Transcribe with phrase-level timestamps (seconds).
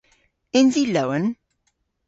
[0.59, 1.25] Yns i lowen?